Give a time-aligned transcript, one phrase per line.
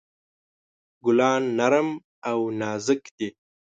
[1.03, 1.89] ګلان نرم
[2.29, 3.29] او نازک دي.